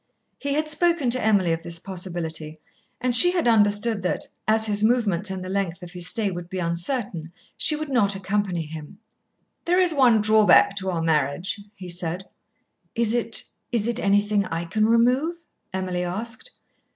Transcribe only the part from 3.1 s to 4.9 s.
she had understood that, as his